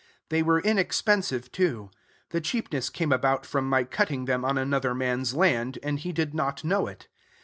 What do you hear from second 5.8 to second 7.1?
and he did not know it.